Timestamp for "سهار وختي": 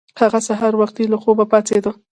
0.47-1.03